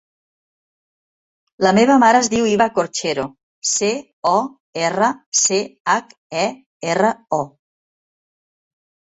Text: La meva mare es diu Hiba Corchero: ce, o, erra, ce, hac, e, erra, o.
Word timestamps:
La 1.65 1.73
meva 1.77 1.97
mare 2.03 2.21
es 2.25 2.29
diu 2.35 2.47
Hiba 2.51 2.67
Corchero: 2.77 3.25
ce, 3.73 3.91
o, 4.31 4.33
erra, 4.87 5.11
ce, 5.43 5.61
hac, 5.95 6.17
e, 6.47 6.49
erra, 6.97 7.15
o. 7.41 7.43